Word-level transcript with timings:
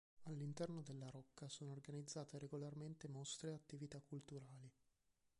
All'interno 0.23 0.81
della 0.81 1.11
rocca 1.11 1.47
sono 1.47 1.69
organizzate 1.73 2.39
regolarmente 2.39 3.07
mostre 3.07 3.51
e 3.51 3.53
attività 3.53 4.01
culturali. 4.01 4.67